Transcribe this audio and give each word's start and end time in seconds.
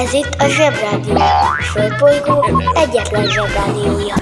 Ez 0.00 0.12
itt 0.12 0.34
a 0.38 0.48
Zsebrádió. 0.48 1.14
A 1.14 1.62
Földbolygó 1.72 2.62
egyetlen 2.74 3.26
Zsebrádiója. 3.30 4.14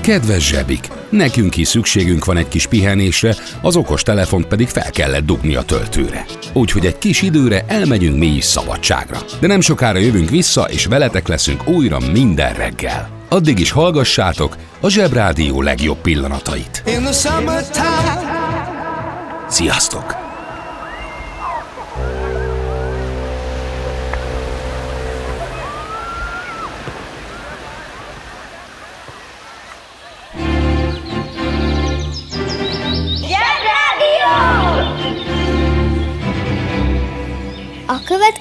Kedves 0.00 0.46
zsebik, 0.46 0.88
nekünk 1.08 1.56
is 1.56 1.68
szükségünk 1.68 2.24
van 2.24 2.36
egy 2.36 2.48
kis 2.48 2.66
pihenésre, 2.66 3.34
az 3.60 3.76
okos 3.76 4.02
telefont 4.02 4.46
pedig 4.46 4.68
fel 4.68 4.90
kellett 4.90 5.24
dugni 5.24 5.54
a 5.54 5.62
töltőre. 5.62 6.24
Úgyhogy 6.52 6.86
egy 6.86 6.98
kis 6.98 7.22
időre 7.22 7.64
elmegyünk 7.68 8.18
mi 8.18 8.26
is 8.26 8.44
szabadságra. 8.44 9.18
De 9.40 9.46
nem 9.46 9.60
sokára 9.60 9.98
jövünk 9.98 10.30
vissza, 10.30 10.62
és 10.70 10.86
veletek 10.86 11.28
leszünk 11.28 11.68
újra 11.68 11.98
minden 12.12 12.54
reggel. 12.54 13.13
Addig 13.34 13.58
is 13.58 13.70
hallgassátok 13.70 14.56
a 14.80 14.88
Zsebrádió 14.88 15.62
legjobb 15.62 16.00
pillanatait. 16.00 16.82
Sziasztok! 19.48 20.23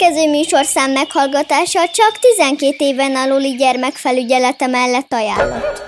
Következő 0.03 0.30
műsorszám 0.30 0.91
meghallgatása 0.91 1.80
csak 1.93 2.20
12 2.38 2.75
éven 2.77 3.16
aluli 3.16 3.55
gyermekfelügyelete 3.55 4.67
mellett 4.67 5.13
ajánlott. 5.13 5.84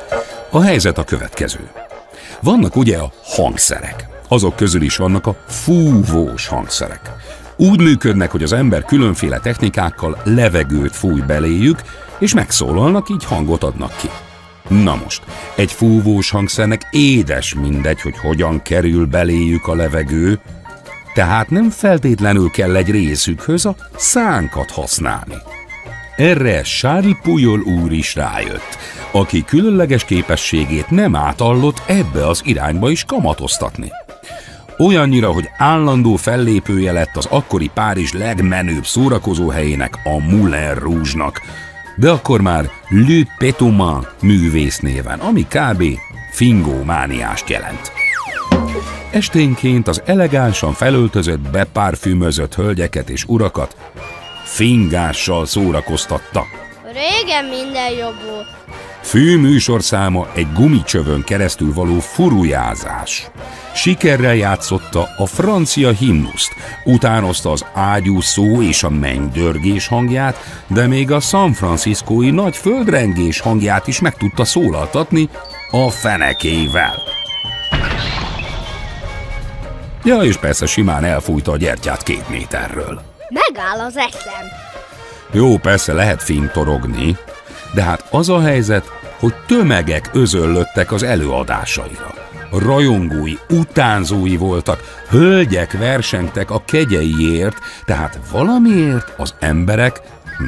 A 0.49 0.61
helyzet 0.61 0.97
a 0.97 1.03
következő. 1.03 1.69
Vannak 2.41 2.75
ugye 2.75 2.97
a 2.97 3.11
hangszerek. 3.23 4.07
Azok 4.27 4.55
közül 4.55 4.81
is 4.81 4.95
vannak 4.95 5.27
a 5.27 5.35
fúvós 5.47 6.47
hangszerek. 6.47 7.01
Úgy 7.57 7.81
működnek, 7.81 8.31
hogy 8.31 8.43
az 8.43 8.53
ember 8.53 8.83
különféle 8.83 9.39
technikákkal 9.39 10.21
levegőt 10.23 10.95
fúj 10.95 11.21
beléjük, 11.21 11.81
és 12.19 12.33
megszólalnak, 12.33 13.09
így 13.09 13.25
hangot 13.25 13.63
adnak 13.63 13.97
ki. 13.97 14.09
Na 14.67 14.95
most, 15.03 15.21
egy 15.55 15.71
fúvós 15.71 16.29
hangszernek 16.29 16.87
édes 16.91 17.53
mindegy, 17.53 18.01
hogy 18.01 18.17
hogyan 18.17 18.61
kerül 18.61 19.05
beléjük 19.05 19.67
a 19.67 19.75
levegő, 19.75 20.39
tehát 21.15 21.49
nem 21.49 21.69
feltétlenül 21.69 22.49
kell 22.49 22.75
egy 22.75 22.91
részükhöz 22.91 23.65
a 23.65 23.75
szánkat 23.95 24.71
használni. 24.71 25.35
Erre 26.15 26.61
Charles 26.61 27.17
Puyol 27.21 27.59
úr 27.59 27.91
is 27.91 28.15
rájött, 28.15 28.77
aki 29.11 29.43
különleges 29.45 30.05
képességét 30.05 30.89
nem 30.89 31.15
átallott 31.15 31.81
ebbe 31.85 32.27
az 32.27 32.41
irányba 32.45 32.89
is 32.89 33.03
kamatoztatni. 33.03 33.91
Olyannyira, 34.77 35.31
hogy 35.31 35.49
állandó 35.57 36.15
fellépője 36.15 36.91
lett 36.91 37.15
az 37.15 37.25
akkori 37.25 37.69
Párizs 37.73 38.11
legmenőbb 38.11 38.85
szórakozóhelyének, 38.85 39.99
a 40.03 40.19
Moulin 40.19 40.73
Rouge-nak, 40.73 41.41
de 41.95 42.09
akkor 42.09 42.41
már 42.41 42.69
Le 42.89 43.23
Pétoman 43.37 44.07
művész 44.21 44.79
néven, 44.79 45.19
ami 45.19 45.41
kb. 45.41 45.83
fingómániást 46.31 47.49
jelent. 47.49 47.91
Esténként 49.15 49.87
az 49.87 50.01
elegánsan 50.05 50.73
felöltözött, 50.73 51.39
bepárfümözött 51.39 52.55
hölgyeket 52.55 53.09
és 53.09 53.23
urakat 53.27 53.75
fingással 54.43 55.45
szórakoztatta. 55.45 56.43
Régen 56.83 57.45
minden 57.45 57.91
jobb 57.91 58.15
volt. 58.29 58.47
Fő 59.01 59.37
műsorszáma 59.37 60.27
egy 60.33 60.47
gumicsövön 60.53 61.23
keresztül 61.23 61.73
való 61.73 61.99
furujázás. 61.99 63.27
Sikerrel 63.75 64.35
játszotta 64.35 65.07
a 65.17 65.25
francia 65.25 65.91
himnuszt, 65.91 66.53
utánozta 66.83 67.51
az 67.51 67.65
ágyú 67.73 68.21
szó 68.21 68.61
és 68.61 68.83
a 68.83 68.89
mennydörgés 68.89 69.87
hangját, 69.87 70.63
de 70.67 70.87
még 70.87 71.11
a 71.11 71.19
San 71.19 71.53
Franciscói 71.53 72.29
nagy 72.29 72.55
földrengés 72.55 73.39
hangját 73.39 73.87
is 73.87 73.99
meg 73.99 74.17
tudta 74.17 74.45
szólaltatni 74.45 75.29
a 75.71 75.89
fenekével. 75.89 76.93
Ja, 80.05 80.21
és 80.21 80.37
persze 80.37 80.65
simán 80.65 81.03
elfújta 81.03 81.51
a 81.51 81.57
gyertyát 81.57 82.03
két 82.03 82.29
méterről. 82.29 83.01
Megáll 83.29 83.79
az 83.79 83.97
eszem. 83.97 84.45
Jó, 85.31 85.57
persze 85.57 85.93
lehet 85.93 86.23
fintorogni, 86.23 87.17
de 87.73 87.83
hát 87.83 88.07
az 88.09 88.29
a 88.29 88.41
helyzet, 88.41 88.91
hogy 89.19 89.33
tömegek 89.47 90.09
özöllöttek 90.13 90.91
az 90.91 91.03
előadásaira. 91.03 92.13
Rajongói, 92.51 93.33
utánzói 93.49 94.37
voltak, 94.37 95.03
hölgyek 95.09 95.71
versengtek 95.71 96.51
a 96.51 96.63
kegyeiért, 96.65 97.57
tehát 97.85 98.19
valamiért 98.31 99.13
az 99.17 99.33
emberek, 99.39 100.01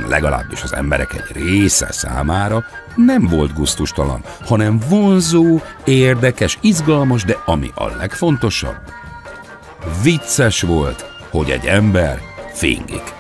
legalábbis 0.08 0.64
az 0.64 0.74
emberek 0.74 1.14
egy 1.14 1.44
része 1.44 1.92
számára 1.92 2.66
nem 2.96 3.28
volt 3.28 3.54
guztustalan, 3.54 4.22
hanem 4.46 4.80
vonzó, 4.90 5.60
érdekes, 5.84 6.58
izgalmas, 6.62 7.24
de 7.24 7.38
ami 7.46 7.72
a 7.76 7.86
legfontosabb, 7.86 8.78
vicces 10.04 10.62
volt, 10.62 11.06
hogy 11.30 11.50
egy 11.50 11.66
ember 11.66 12.22
fingik. 12.54 13.16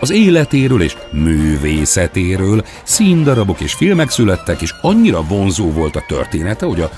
Az 0.00 0.10
életéről 0.10 0.82
és 0.82 0.96
művészetéről 1.10 2.64
színdarabok 2.82 3.60
és 3.60 3.74
filmek 3.74 4.10
születtek, 4.10 4.62
és 4.62 4.74
annyira 4.80 5.22
vonzó 5.22 5.72
volt 5.72 5.96
a 5.96 6.04
története, 6.06 6.66
hogy 6.66 6.80
a 6.80 6.90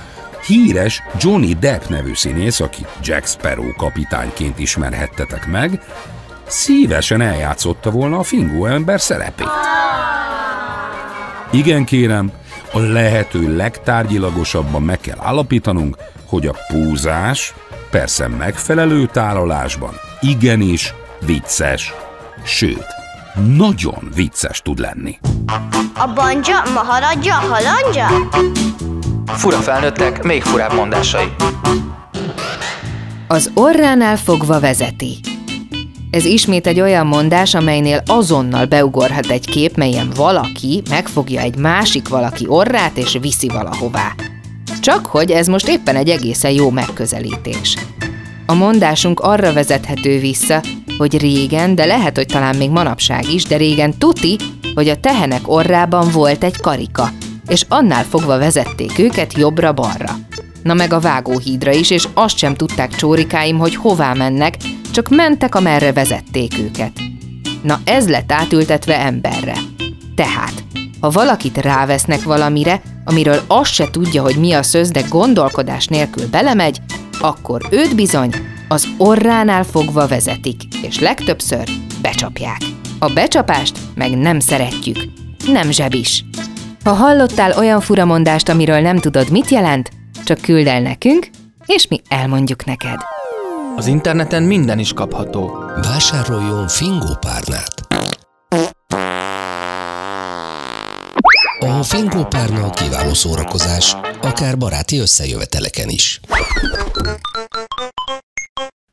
híres 0.47 1.03
Johnny 1.21 1.55
Depp 1.55 1.89
nevű 1.89 2.15
színész, 2.15 2.61
aki 2.61 2.87
Jack 3.03 3.27
Sparrow 3.27 3.73
kapitányként 3.77 4.59
ismerhettetek 4.59 5.47
meg, 5.47 5.83
szívesen 6.47 7.21
eljátszotta 7.21 7.91
volna 7.91 8.19
a 8.19 8.23
fingó 8.23 8.67
ember 8.67 9.01
szerepét. 9.01 9.49
Igen 11.51 11.85
kérem, 11.85 12.33
a 12.73 12.79
lehető 12.79 13.57
legtárgyilagosabban 13.57 14.83
meg 14.83 15.01
kell 15.01 15.19
állapítanunk, 15.21 15.97
hogy 16.27 16.47
a 16.47 16.57
púzás, 16.69 17.55
persze 17.91 18.29
megfelelő 18.29 19.07
tálalásban, 19.07 19.93
igenis 20.21 20.95
vicces, 21.27 21.93
sőt, 22.45 22.87
nagyon 23.57 24.09
vicces 24.15 24.63
tud 24.63 24.79
lenni. 24.79 25.19
A 25.95 26.13
banja, 26.15 26.63
maharadja, 26.75 27.35
halandja? 27.35 28.07
Fura 29.27 29.57
felnőttek, 29.57 30.23
még 30.23 30.43
furább 30.43 30.75
mondásai. 30.75 31.35
Az 33.29 33.51
orránál 33.55 34.17
fogva 34.17 34.61
vezeti. 34.61 35.21
Ez 36.11 36.25
ismét 36.25 36.67
egy 36.67 36.81
olyan 36.81 37.07
mondás, 37.07 37.55
amelynél 37.55 38.03
azonnal 38.07 38.67
beugorhat 38.67 39.27
egy 39.27 39.47
kép, 39.47 39.77
melyen 39.77 40.11
valaki 40.17 40.83
megfogja 40.91 41.41
egy 41.41 41.57
másik 41.57 42.09
valaki 42.09 42.45
orrát 42.49 42.99
és 42.99 43.19
viszi 43.21 43.49
valahová. 43.49 44.15
Csak 44.81 45.07
hogy 45.07 45.31
ez 45.31 45.47
most 45.47 45.69
éppen 45.69 45.97
egy 45.97 46.09
egészen 46.09 46.51
jó 46.51 46.71
megközelítés. 46.71 47.77
A 48.47 48.55
mondásunk 48.55 49.21
arra 49.21 49.53
vezethető 49.53 50.19
vissza, 50.19 50.63
hogy 50.99 51.21
régen, 51.21 51.75
de 51.75 51.85
lehet, 51.85 52.17
hogy 52.17 52.27
talán 52.27 52.57
még 52.57 52.71
manapság 52.71 53.33
is, 53.33 53.45
de 53.45 53.57
régen 53.57 53.99
tuti, 53.99 54.37
hogy 54.75 54.89
a 54.89 55.01
tehenek 55.01 55.49
orrában 55.49 56.11
volt 56.11 56.45
egy 56.45 56.61
karika, 56.61 57.11
és 57.49 57.65
annál 57.69 58.05
fogva 58.05 58.39
vezették 58.39 58.99
őket 58.99 59.33
jobbra-balra. 59.33 60.19
Na 60.63 60.75
meg 60.75 60.93
a 60.93 61.01
vágóhídra 61.01 61.73
is, 61.73 61.91
és 61.91 62.09
azt 62.15 62.37
sem 62.37 62.55
tudták 62.55 62.95
csórikáim, 62.95 63.59
hogy 63.59 63.75
hová 63.75 64.13
mennek, 64.13 64.57
csak 64.99 65.09
mentek, 65.09 65.55
amerre 65.55 65.93
vezették 65.93 66.59
őket. 66.59 66.93
Na 67.63 67.81
ez 67.85 68.09
lett 68.09 68.33
átültetve 68.33 68.99
emberre. 68.99 69.55
Tehát, 70.15 70.65
ha 71.01 71.11
valakit 71.11 71.57
rávesznek 71.57 72.23
valamire, 72.23 72.83
amiről 73.05 73.41
azt 73.47 73.73
se 73.73 73.91
tudja, 73.91 74.23
hogy 74.23 74.37
mi 74.37 74.53
a 74.53 74.63
szöz, 74.63 74.91
de 74.91 75.01
gondolkodás 75.09 75.87
nélkül 75.87 76.29
belemegy, 76.29 76.81
akkor 77.21 77.67
őt 77.71 77.95
bizony 77.95 78.31
az 78.69 78.89
orránál 78.97 79.65
fogva 79.65 80.07
vezetik, 80.07 80.63
és 80.83 81.01
legtöbbször 81.01 81.69
becsapják. 82.03 82.61
A 82.99 83.13
becsapást 83.13 83.79
meg 83.95 84.17
nem 84.17 84.41
szeretjük. 84.41 84.99
Nem 85.47 85.71
zsebis. 85.71 86.25
Ha 86.85 86.93
hallottál 86.93 87.53
olyan 87.59 87.81
furamondást, 87.81 88.49
amiről 88.49 88.81
nem 88.81 88.97
tudod, 88.97 89.31
mit 89.31 89.49
jelent, 89.49 89.91
csak 90.25 90.41
küld 90.41 90.67
el 90.67 90.81
nekünk, 90.81 91.29
és 91.67 91.89
mi 91.89 92.01
elmondjuk 92.09 92.65
neked. 92.65 93.18
Az 93.79 93.87
interneten 93.87 94.43
minden 94.43 94.79
is 94.79 94.93
kapható. 94.93 95.65
Vásároljon 95.83 96.69
Fingo 96.69 97.15
párnát. 97.21 97.75
A 101.61 101.83
Fingo 101.83 102.25
párna 102.25 102.71
kiváló 102.71 103.15
szórakozás, 103.15 103.97
akár 104.21 104.59
baráti 104.59 104.99
összejöveteleken 104.99 105.89
is. 105.89 106.21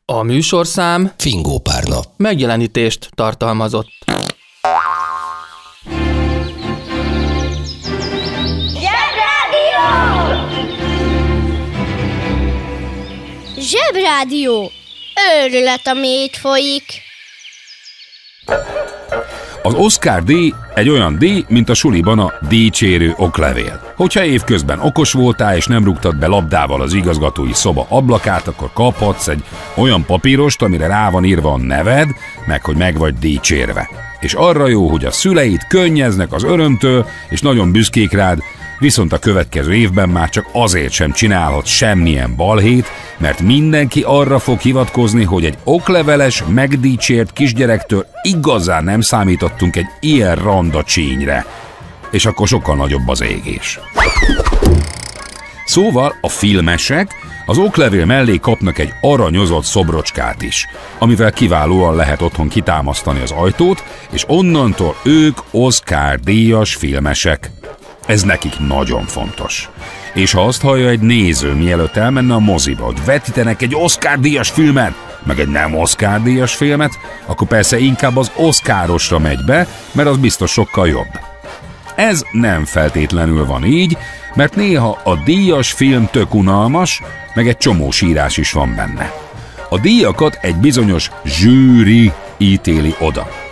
A 0.06 0.22
műsorszám 0.22 1.12
Fingo 1.18 1.60
párna. 1.60 2.00
megjelenítést 2.18 3.10
tartalmazott. 3.16 3.90
Zsebrádió! 13.96 14.72
Őrület, 15.44 15.88
ami 15.88 16.08
itt 16.08 16.36
folyik. 16.36 16.84
Az 19.64 19.74
Oscar 19.74 20.24
díj 20.24 20.54
egy 20.74 20.90
olyan 20.90 21.18
díj, 21.18 21.46
mint 21.48 21.70
a 21.70 21.74
suliban 21.74 22.20
a 22.20 22.34
díjcsérő 22.50 23.14
oklevél. 23.18 23.94
Hogyha 23.96 24.24
évközben 24.24 24.80
okos 24.80 25.12
voltál 25.12 25.56
és 25.56 25.66
nem 25.66 25.84
rúgtad 25.84 26.16
be 26.18 26.28
labdával 26.28 26.82
az 26.82 26.94
igazgatói 26.94 27.54
szoba 27.54 27.86
ablakát, 27.90 28.48
akkor 28.48 28.70
kaphatsz 28.74 29.28
egy 29.28 29.44
olyan 29.76 30.06
papírost, 30.06 30.62
amire 30.62 30.88
rá 30.88 31.10
van 31.10 31.26
írva 31.26 31.54
a 31.54 31.58
neved, 31.58 32.10
meg 32.46 32.64
hogy 32.64 32.76
meg 32.76 32.98
vagy 32.98 33.14
díjcsérve. 33.14 33.90
És 34.20 34.34
arra 34.34 34.68
jó, 34.68 34.88
hogy 34.88 35.06
a 35.06 35.12
szüleid 35.12 35.68
könnyeznek 35.68 36.34
az 36.34 36.44
örömtől, 36.44 37.06
és 37.30 37.42
nagyon 37.42 37.72
büszkék 37.72 38.12
rád, 38.12 38.40
viszont 38.80 39.14
a 39.14 39.20
következő 39.20 39.74
évben 39.74 40.10
már 40.10 40.30
csak 40.30 40.46
azért 40.52 40.92
sem 40.92 41.12
csinálhat 41.12 41.66
semmilyen 41.66 42.36
balhét, 42.36 42.88
mert 43.18 43.42
mindenki 43.42 44.02
arra 44.02 44.40
fog 44.40 44.60
hivatkozni, 44.60 45.24
hogy 45.24 45.46
egy 45.46 45.58
okleveles, 45.64 46.44
megdicsért 46.48 47.34
kisgyerektől 47.34 48.06
igazán 48.22 48.84
nem 48.84 49.02
számítottunk 49.02 49.76
egy 49.76 49.88
ilyen 50.00 50.36
randa 50.36 50.84
csínyre. 50.84 51.46
És 52.12 52.26
akkor 52.26 52.48
sokkal 52.48 52.76
nagyobb 52.76 53.08
az 53.08 53.22
égés. 53.22 53.80
Szóval 55.66 56.16
a 56.22 56.30
filmesek 56.30 57.16
az 57.46 57.58
oklevél 57.58 58.06
mellé 58.06 58.38
kapnak 58.38 58.78
egy 58.78 58.94
aranyozott 59.02 59.64
szobrocskát 59.64 60.42
is, 60.42 60.68
amivel 60.98 61.32
kiválóan 61.32 61.96
lehet 61.96 62.22
otthon 62.22 62.48
kitámasztani 62.48 63.22
az 63.22 63.32
ajtót, 63.32 63.84
és 64.12 64.24
onnantól 64.28 64.96
ők 65.04 65.38
Oscar 65.52 66.20
díjas 66.20 66.76
filmesek. 66.76 67.52
Ez 68.06 68.24
nekik 68.24 68.60
nagyon 68.60 69.06
fontos. 69.06 69.70
És 70.14 70.32
ha 70.32 70.46
azt 70.46 70.62
hallja 70.62 70.90
egy 70.90 71.00
néző, 71.00 71.54
mielőtt 71.54 71.96
elmenne 71.96 72.34
a 72.34 72.40
moziba, 72.40 72.86
hogy 72.86 73.06
vetítenek 73.06 73.62
egy 73.62 73.76
Oscar-díjas 73.76 74.50
filmet, 74.50 74.94
meg 75.24 75.40
egy 75.40 75.48
nem 75.48 75.78
Oscar-díjas 75.78 76.56
filmet, 76.56 76.92
akkor 77.26 77.48
persze 77.48 77.78
inkább 77.78 78.18
az 78.18 78.32
Oscarosra 78.36 79.20
megy 79.20 79.44
be, 79.46 79.68
mert 79.92 80.08
az 80.08 80.18
biztos 80.18 80.52
sokkal 80.52 80.88
jobb. 80.88 81.20
Ez 81.96 82.24
nem 82.32 82.66
feltétlenül 82.66 83.46
van 83.46 83.66
így, 83.66 83.98
mert 84.36 84.56
néha 84.56 85.00
a 85.04 85.16
díjas 85.16 85.72
film 85.72 86.08
tök 86.12 86.34
unalmas, 86.34 87.02
meg 87.34 87.48
egy 87.48 87.58
csomó 87.58 87.92
sírás 87.92 88.38
is 88.38 88.52
van 88.52 88.76
benne. 88.76 89.14
A 89.70 89.80
díjakat 89.80 90.38
egy 90.42 90.56
bizonyos 90.56 91.12
zsűri 91.24 92.12
ítéli 92.38 92.96
oda. 93.00 93.45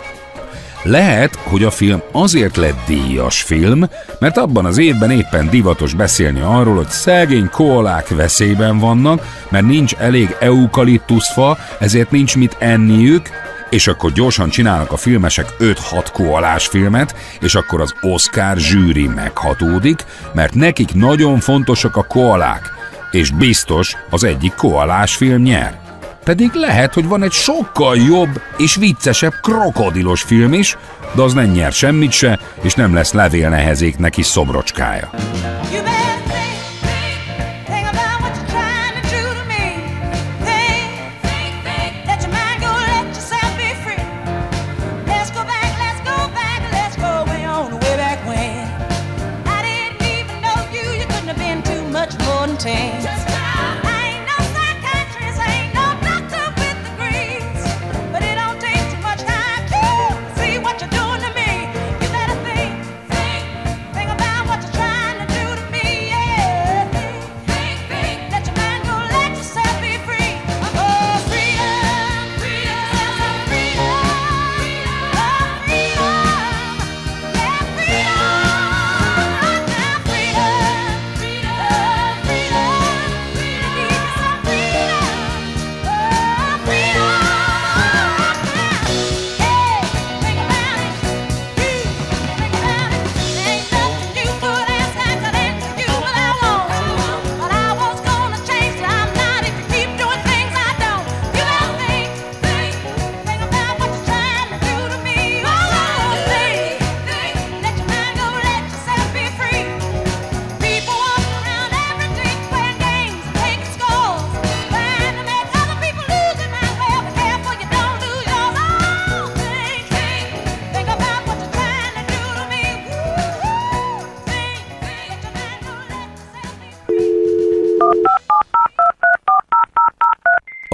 Lehet, 0.84 1.34
hogy 1.34 1.64
a 1.64 1.70
film 1.70 2.02
azért 2.12 2.56
lett 2.56 2.86
díjas 2.86 3.42
film, 3.42 3.84
mert 4.18 4.36
abban 4.36 4.64
az 4.64 4.78
évben 4.78 5.10
éppen 5.10 5.50
divatos 5.50 5.94
beszélni 5.94 6.40
arról, 6.40 6.74
hogy 6.74 6.88
szegény 6.88 7.48
koalák 7.50 8.08
veszélyben 8.08 8.78
vannak, 8.78 9.26
mert 9.48 9.66
nincs 9.66 9.94
elég 9.94 10.36
eukaliptuszfa, 10.40 11.58
ezért 11.78 12.10
nincs 12.10 12.36
mit 12.36 12.56
enniük, 12.58 13.28
és 13.70 13.86
akkor 13.86 14.12
gyorsan 14.12 14.48
csinálnak 14.48 14.92
a 14.92 14.96
filmesek 14.96 15.46
5-6 15.58 16.06
koalás 16.12 16.66
filmet, 16.66 17.14
és 17.40 17.54
akkor 17.54 17.80
az 17.80 17.94
Oscar 18.00 18.56
zsűri 18.56 19.06
meghatódik, 19.06 20.04
mert 20.32 20.54
nekik 20.54 20.94
nagyon 20.94 21.40
fontosak 21.40 21.96
a 21.96 22.02
koalák, 22.02 22.72
és 23.10 23.30
biztos 23.30 23.96
az 24.10 24.24
egyik 24.24 24.54
koalás 24.54 25.16
film 25.16 25.42
nyer. 25.42 25.83
Pedig 26.24 26.52
lehet, 26.52 26.94
hogy 26.94 27.06
van 27.06 27.22
egy 27.22 27.32
sokkal 27.32 27.96
jobb 27.96 28.40
és 28.56 28.76
viccesebb 28.76 29.32
krokodilos 29.42 30.22
film 30.22 30.52
is, 30.52 30.76
de 31.12 31.22
az 31.22 31.32
nem 31.32 31.50
nyer 31.50 31.72
semmit 31.72 32.12
se, 32.12 32.38
és 32.62 32.74
nem 32.74 32.94
lesz 32.94 33.12
levélnehezék 33.12 33.96
neki 33.96 34.22
szobrocskája. 34.22 35.10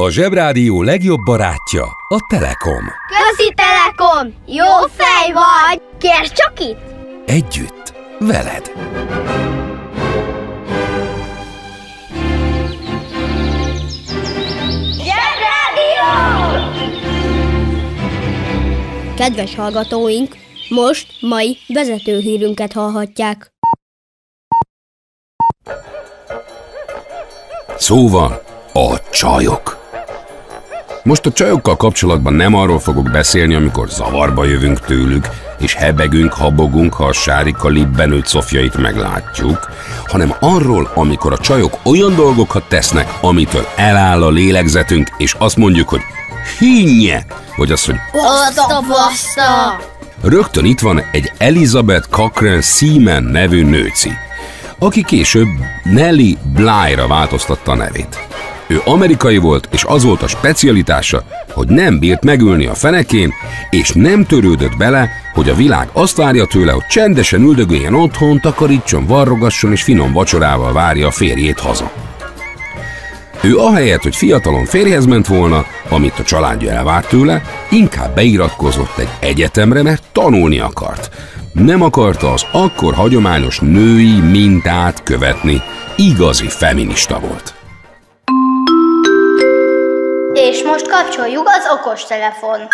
A 0.00 0.10
Zsebrádió 0.10 0.82
legjobb 0.82 1.20
barátja 1.24 1.84
a 2.08 2.26
Telekom. 2.28 2.84
Közi 3.08 3.54
Telekom! 3.54 4.34
Jó 4.46 4.86
fej 4.96 5.32
vagy! 5.32 5.82
Kérd 5.98 6.32
csak 6.32 6.60
itt! 6.60 6.80
Együtt, 7.26 7.94
veled! 8.18 8.72
Zsebrádió! 15.02 16.10
Kedves 19.16 19.54
hallgatóink, 19.54 20.36
most 20.68 21.06
mai 21.20 21.56
vezetőhírünket 21.68 22.72
hallhatják. 22.72 23.52
Szóval 27.76 28.42
a 28.72 29.10
csajok. 29.10 29.79
Most 31.10 31.26
a 31.26 31.32
csajokkal 31.32 31.76
kapcsolatban 31.76 32.32
nem 32.32 32.54
arról 32.54 32.78
fogok 32.78 33.10
beszélni, 33.10 33.54
amikor 33.54 33.88
zavarba 33.88 34.44
jövünk 34.44 34.80
tőlük, 34.80 35.28
és 35.58 35.74
hebegünk, 35.74 36.32
habogunk, 36.32 36.94
ha 36.94 37.04
a 37.04 37.12
sárika 37.12 37.68
libbenőt 37.68 38.26
szofjait 38.26 38.76
meglátjuk, 38.76 39.70
hanem 40.06 40.34
arról, 40.40 40.90
amikor 40.94 41.32
a 41.32 41.38
csajok 41.38 41.78
olyan 41.82 42.14
dolgokat 42.14 42.68
tesznek, 42.68 43.18
amitől 43.20 43.66
eláll 43.76 44.22
a 44.22 44.30
lélegzetünk, 44.30 45.08
és 45.16 45.34
azt 45.38 45.56
mondjuk, 45.56 45.88
hogy 45.88 46.00
hinnye, 46.58 47.22
vagy 47.56 47.72
azt, 47.72 47.86
hogy 47.86 47.96
Oszta, 48.12 48.84
baszta! 48.88 49.80
Rögtön 50.22 50.64
itt 50.64 50.80
van 50.80 51.02
egy 51.12 51.32
Elizabeth 51.38 52.08
Cochrane 52.08 52.60
Seaman 52.60 53.22
nevű 53.22 53.64
nőci, 53.64 54.10
aki 54.78 55.04
később 55.04 55.48
Nelly 55.84 56.36
Bly-ra 56.54 57.06
változtatta 57.06 57.72
a 57.72 57.76
nevét. 57.76 58.29
Ő 58.70 58.80
amerikai 58.84 59.36
volt, 59.36 59.68
és 59.72 59.84
az 59.84 60.04
volt 60.04 60.22
a 60.22 60.26
specialitása, 60.26 61.22
hogy 61.52 61.68
nem 61.68 61.98
bírt 61.98 62.24
megülni 62.24 62.66
a 62.66 62.74
fenekén, 62.74 63.32
és 63.70 63.92
nem 63.92 64.24
törődött 64.24 64.76
bele, 64.76 65.10
hogy 65.32 65.48
a 65.48 65.54
világ 65.54 65.88
azt 65.92 66.16
várja 66.16 66.44
tőle, 66.44 66.72
hogy 66.72 66.86
csendesen 66.86 67.42
üldögéljen 67.42 67.94
otthon, 67.94 68.40
takarítson, 68.40 69.06
varrogasson 69.06 69.72
és 69.72 69.82
finom 69.82 70.12
vacsorával 70.12 70.72
várja 70.72 71.06
a 71.06 71.10
férjét 71.10 71.60
haza. 71.60 71.92
Ő 73.40 73.56
ahelyett, 73.56 74.02
hogy 74.02 74.16
fiatalon 74.16 74.64
férjhez 74.64 75.06
ment 75.06 75.26
volna, 75.26 75.64
amit 75.88 76.18
a 76.18 76.22
családja 76.22 76.70
elvárt 76.70 77.08
tőle, 77.08 77.42
inkább 77.70 78.14
beiratkozott 78.14 78.98
egy 78.98 79.10
egyetemre, 79.20 79.82
mert 79.82 80.02
tanulni 80.12 80.58
akart. 80.58 81.10
Nem 81.52 81.82
akarta 81.82 82.32
az 82.32 82.46
akkor 82.52 82.94
hagyományos 82.94 83.58
női 83.58 84.20
mintát 84.20 85.02
követni. 85.02 85.62
Igazi 85.96 86.48
feminista 86.48 87.20
volt. 87.20 87.59
Most 90.62 90.88
kapcsoljuk 90.88 91.48
az 91.48 91.78
okostelefon. 91.78 92.68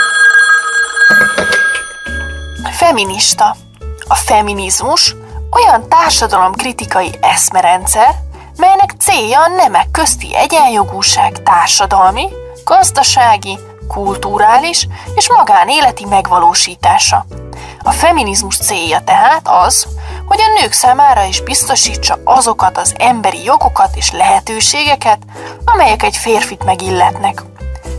Feminista. 2.73 3.57
A 4.09 4.15
feminizmus 4.15 5.15
olyan 5.51 5.89
társadalomkritikai 5.89 7.11
eszmerendszer, 7.21 8.15
melynek 8.57 8.91
célja 8.99 9.41
a 9.43 9.49
nemek 9.49 9.91
közti 9.91 10.37
egyenjogúság 10.37 11.43
társadalmi, 11.43 12.29
gazdasági, 12.65 13.59
kulturális 13.89 14.89
és 15.15 15.31
magánéleti 15.31 16.05
megvalósítása. 16.05 17.27
A 17.83 17.91
feminizmus 17.91 18.57
célja 18.57 19.01
tehát 19.05 19.49
az, 19.49 19.87
hogy 20.27 20.41
a 20.41 20.61
nők 20.61 20.73
számára 20.73 21.25
is 21.25 21.41
biztosítsa 21.41 22.19
azokat 22.25 22.79
az 22.79 22.95
emberi 22.99 23.45
jogokat 23.45 23.97
és 23.97 24.11
lehetőségeket, 24.11 25.19
amelyek 25.65 26.03
egy 26.03 26.17
férfit 26.17 26.65
megilletnek. 26.65 27.43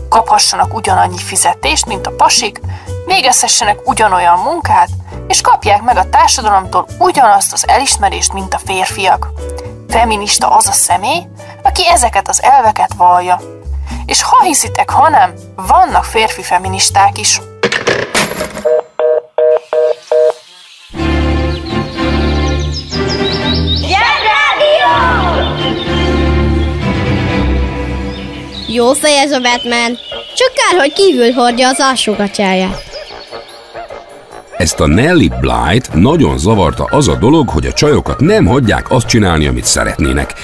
Kaphassanak 0.08 0.74
ugyanannyi 0.74 1.18
fizetést, 1.18 1.86
mint 1.86 2.06
a 2.06 2.14
pasik, 2.16 2.60
végezhessenek 3.06 3.88
ugyanolyan 3.88 4.38
munkát, 4.38 4.88
és 5.28 5.40
kapják 5.40 5.82
meg 5.82 5.96
a 5.96 6.08
társadalomtól 6.08 6.86
ugyanazt 6.98 7.52
az 7.52 7.68
elismerést, 7.68 8.32
mint 8.32 8.54
a 8.54 8.60
férfiak. 8.64 9.28
Feminista 9.88 10.50
az 10.56 10.66
a 10.66 10.72
személy, 10.72 11.26
aki 11.62 11.88
ezeket 11.88 12.28
az 12.28 12.42
elveket 12.42 12.94
vallja. 12.96 13.40
És 14.06 14.22
ha 14.22 14.42
hiszitek, 14.42 14.90
ha 14.90 15.08
nem, 15.08 15.34
vannak 15.56 16.04
férfi 16.04 16.42
feministák 16.42 17.18
is. 17.18 17.40
Jó 28.78 28.92
fej 28.92 29.18
ez 29.18 29.32
a 29.32 29.40
Batman. 29.40 29.98
Csak 30.34 30.52
kár, 30.54 30.80
hogy 30.80 30.92
kívül 30.92 31.32
hordja 31.32 31.68
az 31.68 31.80
alsógatyáját. 31.80 32.84
Ezt 34.56 34.80
a 34.80 34.86
Nelly 34.86 35.30
Blight 35.40 35.94
nagyon 35.94 36.38
zavarta 36.38 36.84
az 36.84 37.08
a 37.08 37.14
dolog, 37.14 37.48
hogy 37.48 37.66
a 37.66 37.72
csajokat 37.72 38.20
nem 38.20 38.46
hagyják 38.46 38.90
azt 38.90 39.06
csinálni, 39.06 39.46
amit 39.46 39.64
szeretnének, 39.64 40.34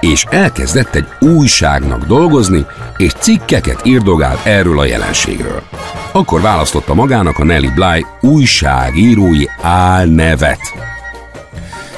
és 0.00 0.24
elkezdett 0.30 0.94
egy 0.94 1.06
újságnak 1.20 2.04
dolgozni, 2.04 2.66
és 2.96 3.12
cikkeket 3.12 3.80
írdogált 3.84 4.46
erről 4.46 4.78
a 4.78 4.84
jelenségről. 4.84 5.62
Akkor 6.12 6.40
választotta 6.40 6.94
magának 6.94 7.38
a 7.38 7.44
Nelly 7.44 7.70
Bly 7.74 8.06
újságírói 8.20 9.44
álnevet. 9.62 10.60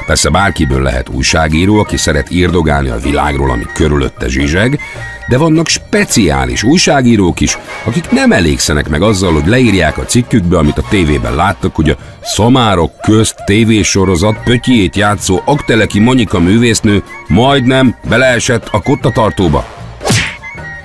Persze 0.09 0.29
bárkiből 0.29 0.83
lehet 0.83 1.09
újságíró, 1.09 1.79
aki 1.79 1.97
szeret 1.97 2.31
írdogálni 2.31 2.89
a 2.89 2.99
világról, 2.99 3.51
ami 3.51 3.65
körülötte 3.73 4.29
zsizseg, 4.29 4.81
de 5.29 5.39
vannak 5.39 5.69
speciális 5.69 6.63
újságírók 6.63 7.41
is, 7.41 7.59
akik 7.85 8.11
nem 8.11 8.33
elégszenek 8.33 8.89
meg 8.89 9.03
azzal, 9.03 9.33
hogy 9.33 9.47
leírják 9.47 9.99
a 9.99 10.05
cikkükbe, 10.05 10.59
amit 10.59 10.79
a 10.79 10.85
tévében 10.89 11.35
láttak, 11.35 11.75
hogy 11.75 11.91
a 11.91 11.97
Szamárok 12.23 13.01
közt 13.01 13.45
tévésorozat 13.45 14.43
pötyjét 14.45 14.97
játszó 14.97 15.41
Akteleki 15.45 15.99
Monika 15.99 16.39
művésznő 16.39 17.03
majdnem 17.27 17.97
beleesett 18.09 18.69
a 18.71 18.83
kottatartóba. 18.83 19.67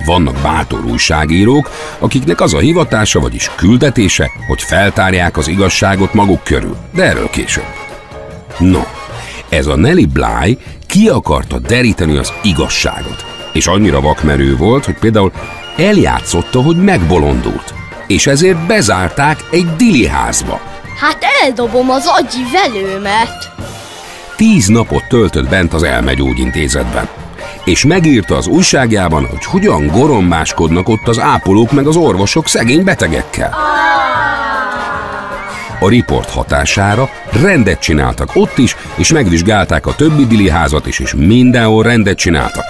Vannak 0.04 0.36
bátor 0.42 0.84
újságírók, 0.84 1.70
akiknek 1.98 2.40
az 2.40 2.54
a 2.54 2.58
hivatása, 2.58 3.20
vagyis 3.20 3.50
küldetése, 3.56 4.30
hogy 4.46 4.62
feltárják 4.62 5.36
az 5.36 5.48
igazságot 5.48 6.14
maguk 6.14 6.44
körül, 6.44 6.76
de 6.94 7.02
erről 7.02 7.30
később. 7.30 7.66
No, 8.58 8.82
ez 9.48 9.66
a 9.66 9.76
Nelly 9.76 10.04
Bly 10.04 10.58
ki 10.86 11.08
akarta 11.08 11.58
deríteni 11.58 12.16
az 12.16 12.32
igazságot 12.42 13.32
és 13.54 13.66
annyira 13.66 14.00
vakmerő 14.00 14.56
volt, 14.56 14.84
hogy 14.84 14.98
például 14.98 15.32
eljátszotta, 15.76 16.62
hogy 16.62 16.76
megbolondult, 16.76 17.74
és 18.06 18.26
ezért 18.26 18.66
bezárták 18.66 19.44
egy 19.50 19.66
dili 19.76 20.06
házba. 20.06 20.60
Hát 21.00 21.26
eldobom 21.42 21.90
az 21.90 22.06
agyi 22.06 22.44
velőmet. 22.52 23.52
Tíz 24.36 24.66
napot 24.66 25.08
töltött 25.08 25.48
bent 25.48 25.72
az 25.72 25.82
elmegyógyintézetben, 25.82 27.08
és 27.64 27.84
megírta 27.84 28.36
az 28.36 28.46
újságjában, 28.46 29.26
hogy 29.26 29.44
hogyan 29.44 29.86
gorombáskodnak 29.86 30.88
ott 30.88 31.08
az 31.08 31.20
ápolók 31.20 31.72
meg 31.72 31.86
az 31.86 31.96
orvosok 31.96 32.48
szegény 32.48 32.84
betegekkel. 32.84 33.56
A 35.84 35.88
riport 35.88 36.30
hatására 36.30 37.08
rendet 37.42 37.80
csináltak 37.80 38.30
ott 38.34 38.58
is, 38.58 38.76
és 38.96 39.12
megvizsgálták 39.12 39.86
a 39.86 39.94
többi 39.94 40.26
dili 40.26 40.48
házat 40.50 40.86
is, 40.86 40.98
és 40.98 41.14
mindenhol 41.14 41.82
rendet 41.82 42.16
csináltak. 42.16 42.64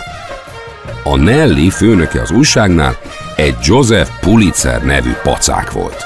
A 1.05 1.17
Nelly 1.17 1.69
főnöke 1.69 2.21
az 2.21 2.31
újságnál 2.31 2.97
egy 3.37 3.55
Joseph 3.63 4.11
Pulitzer 4.21 4.83
nevű 4.83 5.13
pacák 5.23 5.73
volt, 5.73 6.05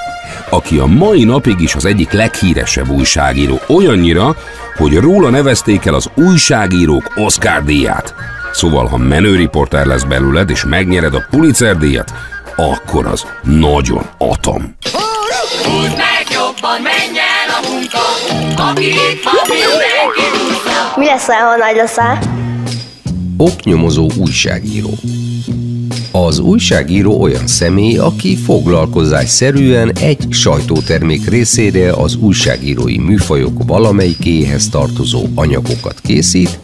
aki 0.50 0.79
a 0.79 0.87
mai 0.87 1.25
napig 1.25 1.61
is 1.61 1.75
az 1.75 1.85
egyik 1.85 2.12
leghíresebb 2.12 2.88
újságíró 2.88 3.61
olyannyira, 3.69 4.37
hogy 4.77 4.97
róla 4.97 5.31
nevezték 5.31 5.87
el 5.87 5.95
az 5.95 6.11
újságírók 6.15 7.12
Oscar 7.15 7.65
díját. 7.65 8.15
Szóval, 8.53 8.87
ha 8.87 8.97
menőriporter 8.97 9.87
lesz 9.87 10.05
belőled 10.05 10.50
és 10.50 10.65
megnyered 10.65 11.15
a 11.15 11.27
Pulitzer 11.31 11.79
díjat, 11.79 12.12
akkor 12.57 13.07
az 13.07 13.27
nagyon 13.43 14.07
atom. 14.19 14.77
Húzd 15.65 15.97
meg 15.97 16.18
jobban, 16.61 16.83
menj 16.83 17.19
el 17.19 17.49
a 17.59 17.71
munka, 17.71 17.99
aki 18.62 18.87
itt 18.87 19.23
van, 19.25 19.35
mindenki 19.49 20.97
Mi 20.97 21.05
lesz, 21.05 21.27
ha 21.27 21.57
nagy 21.57 21.77
leszel? 21.77 22.19
Oknyomozó 23.37 24.11
újságíró. 24.17 24.91
Az 26.12 26.38
újságíró 26.38 27.21
olyan 27.21 27.47
személy, 27.47 27.99
aki 27.99 28.37
foglalkozásszerűen 28.37 29.93
egy 29.93 30.27
sajtótermék 30.31 31.29
részére 31.29 31.93
az 31.93 32.15
újságírói 32.15 32.99
műfajok 32.99 33.65
valamelyikéhez 33.67 34.69
tartozó 34.69 35.27
anyagokat 35.35 36.00
készít, 36.00 36.59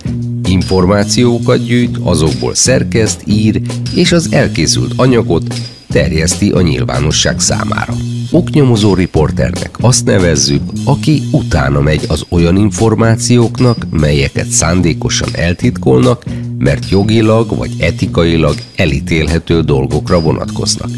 információkat 0.49 1.65
gyűjt, 1.65 1.97
azokból 2.03 2.55
szerkeszt, 2.55 3.23
ír, 3.27 3.61
és 3.95 4.13
az 4.13 4.29
elkészült 4.31 4.93
anyagot 4.97 5.55
terjeszti 5.93 6.51
a 6.51 6.61
nyilvánosság 6.61 7.41
számára. 7.41 7.95
Oknyomozó 8.35 8.95
riporternek 8.95 9.77
azt 9.81 10.05
nevezzük, 10.05 10.63
aki 10.85 11.23
utána 11.31 11.81
megy 11.81 12.05
az 12.09 12.25
olyan 12.29 12.57
információknak, 12.57 13.87
melyeket 13.91 14.47
szándékosan 14.47 15.29
eltitkolnak, 15.33 16.25
mert 16.59 16.91
jogilag 16.91 17.57
vagy 17.57 17.71
etikailag 17.79 18.55
elítélhető 18.77 19.61
dolgokra 19.61 20.21
vonatkoznak. 20.21 20.89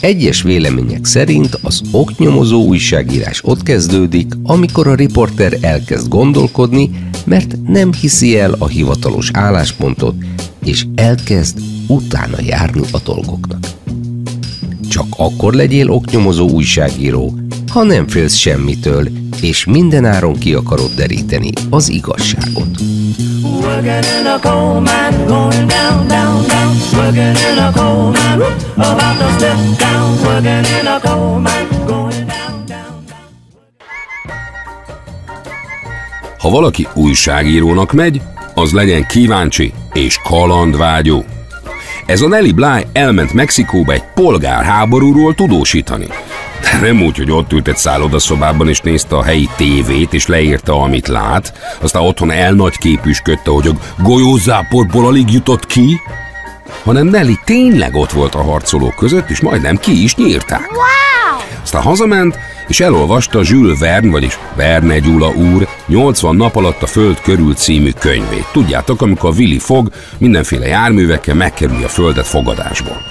Egyes 0.00 0.42
vélemények 0.42 1.04
szerint 1.04 1.58
az 1.62 1.80
oknyomozó 1.90 2.64
újságírás 2.64 3.40
ott 3.44 3.62
kezdődik, 3.62 4.32
amikor 4.42 4.86
a 4.86 4.94
riporter 4.94 5.56
elkezd 5.60 6.08
gondolkodni, 6.08 6.90
mert 7.24 7.56
nem 7.66 7.92
hiszi 7.92 8.38
el 8.38 8.54
a 8.58 8.66
hivatalos 8.66 9.30
álláspontot, 9.32 10.14
és 10.64 10.86
elkezd 10.94 11.58
utána 11.86 12.36
járni 12.40 12.82
a 12.92 12.98
dolgoknak. 13.04 13.75
Csak 14.96 15.06
akkor 15.16 15.54
legyél 15.54 15.90
oknyomozó 15.90 16.50
újságíró, 16.50 17.32
ha 17.72 17.82
nem 17.82 18.08
félsz 18.08 18.34
semmitől, 18.34 19.08
és 19.40 19.64
mindenáron 19.64 20.38
ki 20.38 20.54
akarod 20.54 20.90
deríteni 20.94 21.50
az 21.70 21.88
igazságot. 21.88 22.68
Ha 36.38 36.50
valaki 36.50 36.88
újságírónak 36.94 37.92
megy, 37.92 38.20
az 38.54 38.72
legyen 38.72 39.06
kíváncsi 39.06 39.72
és 39.92 40.18
kalandvágyó. 40.24 41.24
Ez 42.06 42.20
a 42.20 42.28
Nelly 42.28 42.52
Bly 42.52 42.86
elment 42.92 43.32
Mexikóba 43.32 43.92
egy 43.92 44.02
polgárháborúról 44.14 45.34
tudósítani. 45.34 46.06
De 46.60 46.80
nem 46.80 47.02
úgy, 47.02 47.16
hogy 47.16 47.30
ott 47.30 47.52
ült 47.52 47.68
egy 47.68 47.76
szállodaszobában 47.76 48.68
és 48.68 48.80
nézte 48.80 49.16
a 49.16 49.22
helyi 49.22 49.48
tévét 49.56 50.12
és 50.14 50.26
leírta, 50.26 50.82
amit 50.82 51.08
lát, 51.08 51.52
aztán 51.80 52.02
otthon 52.02 52.30
elnagyképűsködte, 52.30 53.50
hogy 53.50 53.66
a 53.66 54.02
golyózáporból 54.02 55.06
alig 55.06 55.32
jutott 55.32 55.66
ki, 55.66 56.00
hanem 56.84 57.06
Nelly 57.06 57.38
tényleg 57.44 57.94
ott 57.94 58.12
volt 58.12 58.34
a 58.34 58.42
harcolók 58.42 58.94
között, 58.94 59.30
és 59.30 59.40
majdnem 59.40 59.76
ki 59.76 60.02
is 60.02 60.14
nyírták. 60.14 60.70
Wow! 60.70 61.40
Aztán 61.62 61.82
hazament, 61.82 62.38
és 62.68 62.80
elolvasta 62.80 63.40
Jules 63.42 63.78
Verne, 63.78 64.10
vagyis 64.10 64.38
Verne 64.54 64.98
Gyula 64.98 65.28
úr 65.28 65.68
80 65.86 66.36
nap 66.36 66.56
alatt 66.56 66.82
a 66.82 66.86
Föld 66.86 67.20
körül 67.20 67.54
című 67.54 67.90
könyvét. 67.90 68.48
Tudjátok, 68.52 69.02
amikor 69.02 69.32
Willy 69.36 69.58
fog 69.58 69.90
mindenféle 70.18 70.66
járművekkel 70.66 71.34
megkerülni 71.34 71.84
a 71.84 71.88
Földet 71.88 72.26
fogadásból. 72.26 73.02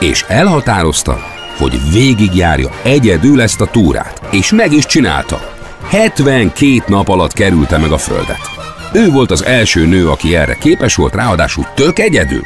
És 0.00 0.24
elhatározta, 0.28 1.18
hogy 1.56 1.80
végigjárja 1.92 2.70
egyedül 2.82 3.40
ezt 3.40 3.60
a 3.60 3.66
túrát, 3.66 4.22
és 4.30 4.52
meg 4.52 4.72
is 4.72 4.86
csinálta. 4.86 5.52
72 5.88 6.82
nap 6.86 7.08
alatt 7.08 7.32
kerülte 7.32 7.78
meg 7.78 7.92
a 7.92 7.98
Földet. 7.98 8.50
Ő 8.92 9.10
volt 9.10 9.30
az 9.30 9.44
első 9.44 9.86
nő, 9.86 10.08
aki 10.08 10.36
erre 10.36 10.54
képes 10.54 10.94
volt, 10.94 11.14
ráadásul 11.14 11.66
tök 11.74 11.98
egyedül. 11.98 12.44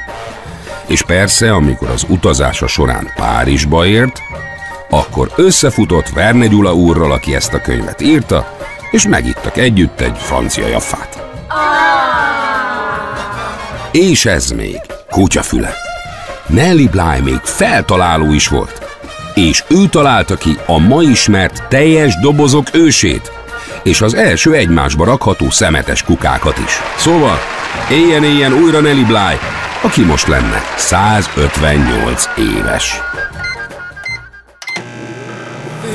És 0.87 1.03
persze, 1.03 1.53
amikor 1.53 1.89
az 1.89 2.05
utazása 2.09 2.67
során 2.67 3.13
Párizsba 3.17 3.87
ért, 3.87 4.23
akkor 4.91 5.31
összefutott 5.37 6.09
Verne 6.09 6.47
Gyula 6.47 6.75
úrral, 6.75 7.13
aki 7.13 7.35
ezt 7.35 7.55
a 7.55 7.61
könyvet 7.61 8.01
írta, 8.01 8.57
és 8.91 9.07
megittak 9.07 9.57
együtt 9.57 10.01
egy 10.01 10.17
francia 10.19 10.67
jaffát. 10.67 11.23
És 13.93 14.27
ez 14.27 14.51
még 14.51 14.81
kutyafüle. 15.11 15.75
Nelly 16.47 16.87
Bly 16.87 17.21
még 17.25 17.41
feltaláló 17.43 18.33
is 18.33 18.49
volt. 18.49 18.87
És 19.35 19.65
ő 19.69 19.87
találta 19.87 20.37
ki 20.37 20.59
a 20.67 20.79
ma 20.79 21.03
ismert 21.03 21.69
teljes 21.69 22.19
dobozok 22.21 22.67
ősét, 22.73 23.33
és 23.83 24.01
az 24.01 24.15
első 24.15 24.55
egymásba 24.55 25.05
rakható 25.05 25.51
szemetes 25.51 26.03
kukákat 26.03 26.59
is. 26.59 26.81
Szóval, 26.97 27.39
éljen-éljen 27.91 28.53
újra 28.53 28.81
Nelly 28.81 29.05
Bly, 29.05 29.39
aki 29.83 30.03
most 30.05 30.27
lenne 30.27 30.63
158 30.77 32.29
éves. 32.37 33.01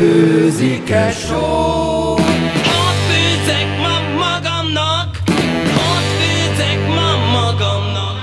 Főzike 0.04 1.12
só 1.12 1.36
Ott 2.14 3.00
főzek 3.08 3.78
ma 3.78 4.24
magamnak 4.26 5.18
Ott 5.68 6.10
főzek 6.20 6.88
ma 6.88 7.32
magamnak 7.32 8.18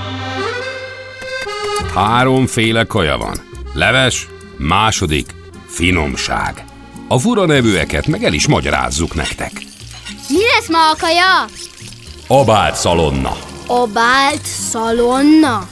Háromféle 1.94 2.84
kaja 2.84 3.18
van. 3.18 3.36
Leves, 3.74 4.28
második, 4.56 5.34
finomság. 5.66 6.64
A 7.08 7.18
fura 7.18 7.46
nevűeket 7.46 8.06
meg 8.06 8.24
el 8.24 8.32
is 8.32 8.46
magyarázzuk 8.46 9.14
nektek. 9.14 9.52
Mi 10.28 10.38
lesz 10.54 10.68
ma 10.68 10.90
a 10.90 10.96
kaja? 11.00 11.44
Abált 12.26 12.74
szalonna. 12.74 13.36
Obált 13.66 14.44
szalonna. 14.44 15.68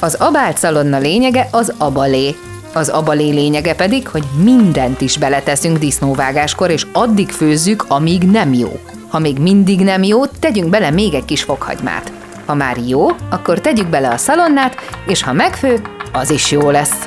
Az 0.00 0.14
abált 0.14 0.58
szalonna 0.58 0.98
lényege 0.98 1.48
az 1.50 1.72
abalé. 1.78 2.34
Az 2.72 2.88
abalé 2.88 3.30
lényege 3.30 3.74
pedig, 3.74 4.08
hogy 4.08 4.24
mindent 4.42 5.00
is 5.00 5.18
beleteszünk 5.18 5.78
disznóvágáskor, 5.78 6.70
és 6.70 6.86
addig 6.92 7.30
főzzük, 7.30 7.84
amíg 7.88 8.22
nem 8.22 8.52
jó. 8.52 8.80
Ha 9.08 9.18
még 9.18 9.38
mindig 9.38 9.80
nem 9.80 10.02
jó, 10.02 10.26
tegyünk 10.26 10.70
bele 10.70 10.90
még 10.90 11.14
egy 11.14 11.24
kis 11.24 11.42
fokhagymát. 11.42 12.12
Ha 12.46 12.54
már 12.54 12.76
jó, 12.86 13.06
akkor 13.30 13.60
tegyük 13.60 13.86
bele 13.86 14.08
a 14.08 14.16
szalonnát, 14.16 14.74
és 15.06 15.22
ha 15.22 15.32
megfő, 15.32 15.80
az 16.12 16.30
is 16.30 16.50
jó 16.50 16.70
lesz. 16.70 17.04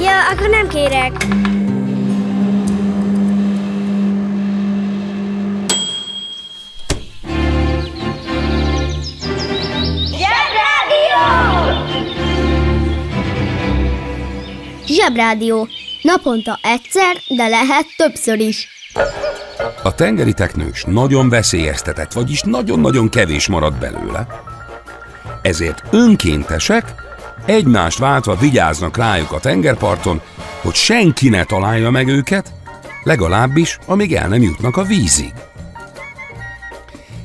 Ja, 0.00 0.18
akkor 0.32 0.48
nem 0.48 0.68
kérek. 0.68 1.26
Zsebrádió. 14.94 15.68
Naponta 16.02 16.58
egyszer, 16.62 17.16
de 17.28 17.48
lehet 17.48 17.86
többször 17.96 18.38
is. 18.38 18.68
A 19.82 19.94
tengeri 19.94 20.32
teknős 20.32 20.84
nagyon 20.86 21.28
veszélyeztetett, 21.28 22.12
vagyis 22.12 22.40
nagyon-nagyon 22.42 23.08
kevés 23.08 23.46
marad 23.48 23.74
belőle. 23.74 24.26
Ezért 25.42 25.82
önkéntesek 25.90 26.94
egymást 27.46 27.98
váltva 27.98 28.34
vigyáznak 28.34 28.96
rájuk 28.96 29.32
a 29.32 29.40
tengerparton, 29.40 30.20
hogy 30.60 30.74
senki 30.74 31.28
ne 31.28 31.44
találja 31.44 31.90
meg 31.90 32.08
őket, 32.08 32.52
legalábbis, 33.02 33.78
amíg 33.86 34.14
el 34.14 34.28
nem 34.28 34.42
jutnak 34.42 34.76
a 34.76 34.82
vízig. 34.82 35.32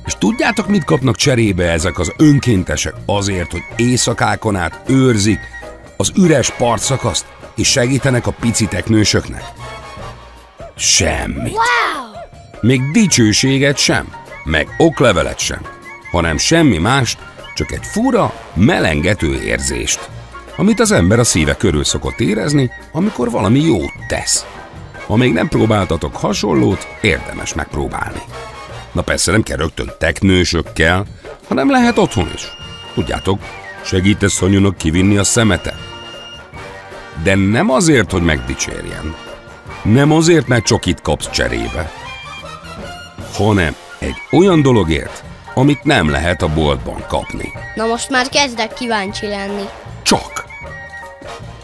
És 0.05 0.13
tudjátok, 0.19 0.67
mit 0.67 0.83
kapnak 0.83 1.15
cserébe 1.15 1.71
ezek 1.71 1.99
az 1.99 2.13
önkéntesek 2.17 2.93
azért, 3.05 3.51
hogy 3.51 3.63
éjszakákon 3.75 4.55
át 4.55 4.79
őrzik 4.87 5.39
az 5.97 6.11
üres 6.15 6.51
partszakaszt, 6.51 7.25
és 7.59 7.67
segítenek 7.67 8.27
a 8.27 8.31
pici 8.31 8.65
teknősöknek? 8.65 9.43
Semmit. 10.75 11.53
Wow! 11.53 12.09
Még 12.61 12.91
dicsőséget 12.91 13.77
sem, 13.77 14.13
meg 14.43 14.75
oklevelet 14.77 15.39
sem, 15.39 15.61
hanem 16.11 16.37
semmi 16.37 16.77
mást, 16.77 17.19
csak 17.55 17.71
egy 17.71 17.85
fura, 17.85 18.33
melengető 18.53 19.41
érzést, 19.41 20.09
amit 20.57 20.79
az 20.79 20.91
ember 20.91 21.19
a 21.19 21.23
szíve 21.23 21.55
körül 21.55 21.83
szokott 21.83 22.19
érezni, 22.19 22.71
amikor 22.91 23.31
valami 23.31 23.59
jót 23.59 23.93
tesz. 24.07 24.45
Ha 25.07 25.15
még 25.15 25.33
nem 25.33 25.47
próbáltatok 25.47 26.15
hasonlót, 26.15 26.87
érdemes 27.01 27.53
megpróbálni. 27.53 28.21
Na 28.91 29.01
persze 29.01 29.31
nem 29.31 29.43
kell 29.43 29.57
rögtön 29.57 29.91
teknősökkel, 29.97 31.05
hanem 31.47 31.71
lehet 31.71 31.97
otthon 31.97 32.31
is. 32.33 32.43
Tudjátok, 32.93 33.39
segítesz 33.83 34.33
Szanyunak 34.33 34.77
kivinni 34.77 35.17
a 35.17 35.23
szemetet. 35.23 35.88
De 37.23 37.35
nem 37.35 37.69
azért, 37.69 38.11
hogy 38.11 38.21
megdicsérjen. 38.21 39.15
Nem 39.83 40.11
azért, 40.11 40.47
mert 40.47 40.65
csokit 40.65 41.01
kapsz 41.01 41.29
cserébe. 41.29 41.91
Hanem 43.33 43.75
egy 43.99 44.15
olyan 44.31 44.61
dologért, 44.61 45.23
amit 45.53 45.83
nem 45.83 46.09
lehet 46.09 46.41
a 46.41 46.53
boltban 46.53 47.03
kapni. 47.07 47.51
Na 47.75 47.85
most 47.85 48.09
már 48.09 48.29
kezdek 48.29 48.73
kíváncsi 48.73 49.27
lenni. 49.27 49.63
Csak. 50.01 50.45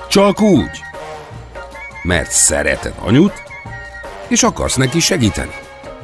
Csak 0.09 0.41
úgy. 0.41 0.81
Mert 2.03 2.31
szereted 2.31 2.93
anyut, 2.99 3.43
és 4.27 4.43
akarsz 4.43 4.75
neki 4.75 4.99
segíteni. 4.99 5.53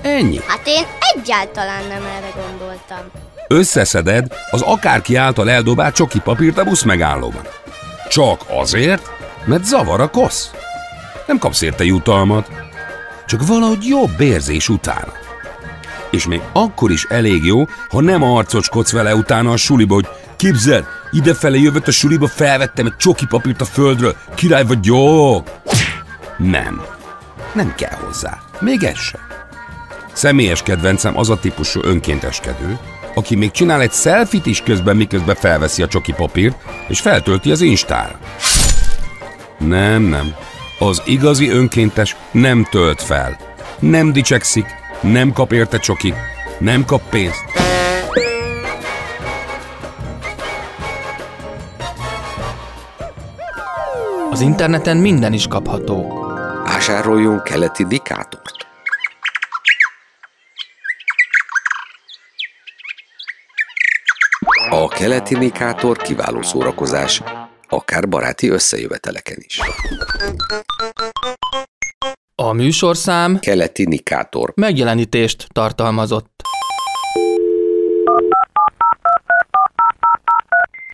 Ennyi. 0.02 0.40
Hát 0.48 0.62
én 0.66 0.84
egyáltalán 1.16 1.84
nem 1.88 2.04
erre 2.18 2.32
gondoltam. 2.46 3.12
Összeszeded 3.48 4.34
az 4.52 4.62
akárki 4.62 5.16
által 5.16 5.50
eldobált 5.50 5.96
csoki 5.96 6.20
papírt 6.20 6.58
a 6.58 6.64
busz 6.64 6.84
megállóban. 6.84 7.48
Csak 8.10 8.42
azért, 8.48 9.12
mert 9.46 9.66
zavar 9.66 10.02
a 10.02 10.10
kosz. 10.10 10.52
Nem 11.28 11.38
kapsz 11.38 11.62
érte 11.62 11.84
jutalmat, 11.84 12.52
csak 13.26 13.48
valahogy 13.48 13.88
jobb 13.88 14.20
érzés 14.20 14.70
utána. 14.70 15.14
És 16.12 16.28
még 16.28 16.42
akkor 16.54 16.92
is 16.92 17.06
elég 17.10 17.46
jó, 17.46 17.66
ha 17.90 18.02
nem 18.02 18.24
arcoskodsz 18.24 18.92
vele 18.92 19.16
utána 19.16 19.52
a 19.52 19.58
suliba, 19.58 19.94
hogy 19.94 20.08
képzeld, 20.36 20.86
idefelé 21.12 21.62
jövött 21.62 21.88
a 21.88 21.92
suliba, 21.92 22.28
felvettem 22.28 22.86
egy 22.86 22.96
csoki 22.98 23.26
papírt 23.26 23.62
a 23.62 23.66
földről, 23.66 24.16
király 24.36 24.66
vagy 24.66 24.86
jó. 24.86 25.44
Nem. 26.38 26.82
Nem 27.54 27.74
kell 27.76 27.98
hozzá. 28.06 28.38
Még 28.60 28.84
ez 28.84 28.98
sem. 28.98 29.22
Személyes 30.14 30.64
kedvencem 30.64 31.18
az 31.18 31.30
a 31.30 31.40
típusú 31.40 31.80
önkénteskedő, 31.84 32.78
aki 33.16 33.36
még 33.36 33.52
csinál 33.52 33.82
egy 33.82 33.92
selfit 33.92 34.46
is 34.46 34.62
közben, 34.62 34.96
miközben 34.96 35.36
felveszi 35.36 35.82
a 35.82 35.88
csoki 35.88 36.14
papírt, 36.14 36.56
és 36.88 37.00
feltölti 37.00 37.52
az 37.52 37.62
instára. 37.62 38.20
Nem, 39.66 40.02
nem. 40.02 40.36
Az 40.80 41.02
igazi 41.06 41.50
önkéntes 41.50 42.16
nem 42.32 42.68
tölt 42.72 43.02
fel. 43.02 43.38
Nem 43.80 44.12
dicsekszik, 44.12 44.66
nem 45.02 45.32
kap 45.32 45.52
érte 45.52 45.78
csoki, 45.78 46.14
nem 46.60 46.86
kap 46.86 47.02
pénzt. 47.10 47.44
Az 54.32 54.42
interneten 54.42 54.98
minden 54.98 55.34
is 55.34 55.48
kapható. 55.48 56.26
Vásároljon 56.64 57.42
keleti 57.44 57.86
dikátort. 57.86 58.56
A 64.70 64.88
keleti 64.88 65.34
indikátor 65.34 65.98
kiváló 65.98 66.42
szórakozás, 66.42 67.22
akár 67.72 68.08
baráti 68.08 68.50
összejöveteleken 68.50 69.38
is. 69.40 69.60
A 72.36 72.52
műsorszám 72.52 73.40
Keleti 73.40 73.82
indikátor. 73.82 74.52
megjelenítést 74.56 75.48
tartalmazott. 75.52 76.42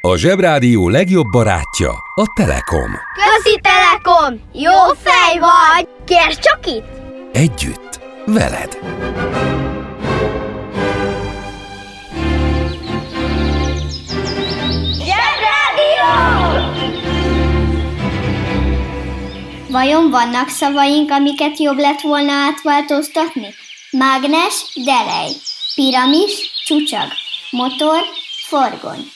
A 0.02 0.16
Zsebrádió 0.16 0.90
legjobb 0.90 1.28
barátja 1.32 1.92
a 2.16 2.34
Telekom. 2.36 2.92
Közi 3.14 3.60
Telekom! 3.62 4.42
Jó 4.54 4.94
fej 5.04 5.40
vagy! 5.40 5.88
Kérd 6.06 6.40
csak 6.40 6.66
itt! 6.66 6.86
Együtt, 7.34 8.00
veled. 8.26 8.78
Vajon 19.70 20.10
vannak 20.10 20.50
szavaink, 20.50 21.12
amiket 21.12 21.60
jobb 21.60 21.78
lett 21.78 22.02
volna 22.02 22.32
átváltoztatni? 22.32 23.54
Mágnes, 23.92 24.74
delej. 24.86 25.32
Piramis, 25.76 26.32
csúcsag. 26.66 27.08
Motor, 27.52 28.00
forgony. 28.48 29.12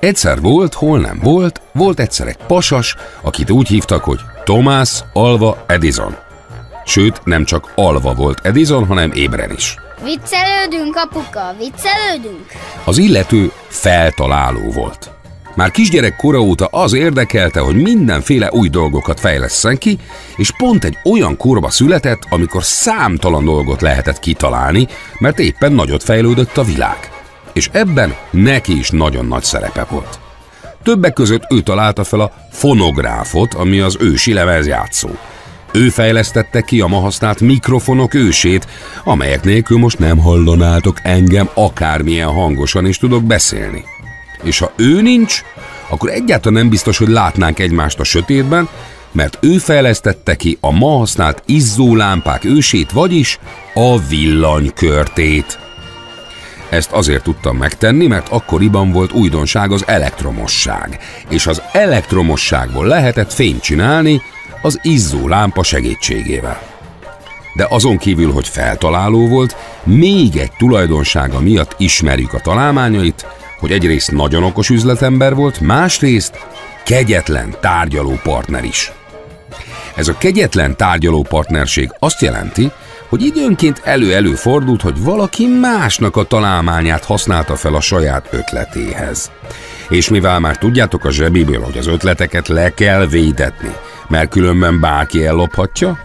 Egyszer 0.00 0.40
volt, 0.40 0.74
hol 0.74 1.00
nem 1.00 1.18
volt, 1.22 1.60
volt 1.72 2.00
egyszer 2.00 2.26
egy 2.26 2.36
pasas, 2.46 2.96
akit 3.22 3.50
úgy 3.50 3.68
hívtak, 3.68 4.04
hogy 4.04 4.20
Thomas 4.44 5.00
Alva 5.12 5.64
Edison. 5.66 6.16
Sőt, 6.84 7.24
nem 7.24 7.44
csak 7.44 7.72
alva 7.74 8.14
volt 8.14 8.46
Edison, 8.46 8.86
hanem 8.86 9.12
ébren 9.12 9.50
is. 9.50 9.74
Viccelődünk, 10.02 10.96
apuka, 10.96 11.54
viccelődünk. 11.58 12.46
Az 12.84 12.98
illető 12.98 13.52
feltaláló 13.68 14.70
volt. 14.70 15.13
Már 15.56 15.70
kisgyerek 15.70 16.16
kora 16.16 16.40
óta 16.40 16.66
az 16.66 16.92
érdekelte, 16.92 17.60
hogy 17.60 17.82
mindenféle 17.82 18.50
új 18.52 18.68
dolgokat 18.68 19.20
fejleszten 19.20 19.78
ki, 19.78 19.98
és 20.36 20.50
pont 20.56 20.84
egy 20.84 20.98
olyan 21.04 21.36
korba 21.36 21.70
született, 21.70 22.22
amikor 22.28 22.64
számtalan 22.64 23.44
dolgot 23.44 23.80
lehetett 23.80 24.18
kitalálni, 24.18 24.86
mert 25.18 25.38
éppen 25.38 25.72
nagyot 25.72 26.02
fejlődött 26.02 26.56
a 26.56 26.64
világ. 26.64 27.10
És 27.52 27.68
ebben 27.72 28.14
neki 28.30 28.78
is 28.78 28.90
nagyon 28.90 29.26
nagy 29.26 29.42
szerepe 29.42 29.86
volt. 29.90 30.18
Többek 30.82 31.12
között 31.12 31.42
ő 31.50 31.60
találta 31.60 32.04
fel 32.04 32.20
a 32.20 32.32
fonográfot, 32.50 33.54
ami 33.54 33.80
az 33.80 33.96
ősi 34.00 34.32
lemezjátszó. 34.32 35.08
Ő 35.72 35.88
fejlesztette 35.88 36.60
ki 36.60 36.80
a 36.80 36.86
ma 36.86 36.98
használt 36.98 37.40
mikrofonok 37.40 38.14
ősét, 38.14 38.66
amelyek 39.04 39.44
nélkül 39.44 39.78
most 39.78 39.98
nem 39.98 40.18
hallanátok 40.18 41.00
engem 41.02 41.48
akármilyen 41.54 42.28
hangosan 42.28 42.86
is 42.86 42.98
tudok 42.98 43.24
beszélni. 43.24 43.84
És 44.44 44.58
ha 44.58 44.72
ő 44.76 45.02
nincs, 45.02 45.42
akkor 45.88 46.10
egyáltalán 46.10 46.58
nem 46.58 46.68
biztos, 46.68 46.98
hogy 46.98 47.08
látnánk 47.08 47.58
egymást 47.58 48.00
a 48.00 48.04
sötétben, 48.04 48.68
mert 49.12 49.38
ő 49.40 49.58
fejlesztette 49.58 50.34
ki 50.34 50.58
a 50.60 50.70
ma 50.70 50.98
használt 50.98 51.42
izzó 51.46 51.96
lámpák 51.96 52.44
ősét, 52.44 52.92
vagyis 52.92 53.38
a 53.74 53.98
villanykörtét. 53.98 55.58
Ezt 56.68 56.92
azért 56.92 57.22
tudtam 57.22 57.56
megtenni, 57.56 58.06
mert 58.06 58.28
akkoriban 58.28 58.92
volt 58.92 59.12
újdonság 59.12 59.72
az 59.72 59.84
elektromosság, 59.86 60.98
és 61.28 61.46
az 61.46 61.62
elektromosságból 61.72 62.86
lehetett 62.86 63.32
fényt 63.32 63.62
csinálni 63.62 64.22
az 64.62 64.78
izzó 64.82 65.28
lámpa 65.28 65.62
segítségével. 65.62 66.60
De 67.54 67.66
azon 67.70 67.98
kívül, 67.98 68.32
hogy 68.32 68.48
feltaláló 68.48 69.28
volt, 69.28 69.56
még 69.82 70.36
egy 70.36 70.52
tulajdonsága 70.52 71.40
miatt 71.40 71.74
ismerjük 71.78 72.32
a 72.32 72.40
találmányait, 72.40 73.26
hogy 73.64 73.72
egyrészt 73.72 74.10
nagyon 74.12 74.42
okos 74.42 74.70
üzletember 74.70 75.34
volt, 75.34 75.60
másrészt 75.60 76.46
kegyetlen 76.84 77.54
tárgyaló 77.60 78.20
partner 78.22 78.64
is. 78.64 78.92
Ez 79.94 80.08
a 80.08 80.18
kegyetlen 80.18 80.76
tárgyaló 80.76 81.22
partnerség 81.22 81.90
azt 81.98 82.20
jelenti, 82.20 82.70
hogy 83.08 83.22
időnként 83.22 83.80
elő-elő 83.84 84.34
fordult, 84.34 84.82
hogy 84.82 85.02
valaki 85.02 85.46
másnak 85.46 86.16
a 86.16 86.22
találmányát 86.24 87.04
használta 87.04 87.56
fel 87.56 87.74
a 87.74 87.80
saját 87.80 88.28
ötletéhez. 88.30 89.30
És 89.88 90.08
mivel 90.08 90.40
már 90.40 90.58
tudjátok 90.58 91.04
a 91.04 91.10
zsebiből, 91.10 91.60
hogy 91.60 91.78
az 91.78 91.86
ötleteket 91.86 92.48
le 92.48 92.74
kell 92.74 93.06
védetni, 93.06 93.74
mert 94.08 94.30
különben 94.30 94.80
bárki 94.80 95.26
ellophatja, 95.26 95.98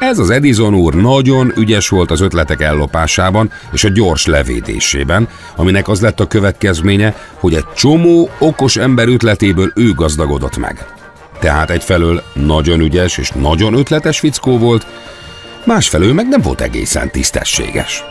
ez 0.00 0.18
az 0.18 0.30
Edison 0.30 0.74
úr 0.74 0.94
nagyon 0.94 1.52
ügyes 1.56 1.88
volt 1.88 2.10
az 2.10 2.20
ötletek 2.20 2.60
ellopásában 2.60 3.50
és 3.72 3.84
a 3.84 3.88
gyors 3.88 4.26
levédésében, 4.26 5.28
aminek 5.56 5.88
az 5.88 6.00
lett 6.00 6.20
a 6.20 6.26
következménye, 6.26 7.14
hogy 7.34 7.54
egy 7.54 7.66
csomó 7.74 8.30
okos 8.38 8.76
ember 8.76 9.08
ötletéből 9.08 9.72
ő 9.74 9.92
gazdagodott 9.92 10.56
meg. 10.56 10.86
Tehát 11.40 11.70
egyfelől 11.70 12.22
nagyon 12.34 12.80
ügyes 12.80 13.18
és 13.18 13.30
nagyon 13.30 13.74
ötletes 13.74 14.18
fickó 14.18 14.58
volt, 14.58 14.86
másfelől 15.64 16.12
meg 16.12 16.28
nem 16.28 16.40
volt 16.40 16.60
egészen 16.60 17.10
tisztességes. 17.10 18.04